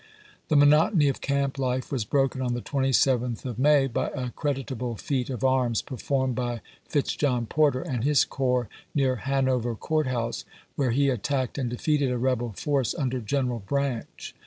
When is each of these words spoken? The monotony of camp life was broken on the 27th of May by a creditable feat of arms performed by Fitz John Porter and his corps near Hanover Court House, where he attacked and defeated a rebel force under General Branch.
The 0.47 0.55
monotony 0.55 1.09
of 1.09 1.21
camp 1.21 1.59
life 1.59 1.91
was 1.91 2.05
broken 2.05 2.41
on 2.41 2.55
the 2.55 2.61
27th 2.63 3.45
of 3.45 3.59
May 3.59 3.85
by 3.85 4.07
a 4.09 4.31
creditable 4.31 4.95
feat 4.95 5.29
of 5.29 5.43
arms 5.43 5.83
performed 5.83 6.33
by 6.33 6.61
Fitz 6.89 7.15
John 7.15 7.45
Porter 7.45 7.81
and 7.83 8.03
his 8.03 8.25
corps 8.25 8.67
near 8.95 9.17
Hanover 9.17 9.75
Court 9.75 10.07
House, 10.07 10.43
where 10.75 10.89
he 10.89 11.09
attacked 11.09 11.59
and 11.59 11.69
defeated 11.69 12.09
a 12.09 12.17
rebel 12.17 12.51
force 12.53 12.95
under 12.95 13.19
General 13.19 13.59
Branch. 13.59 14.33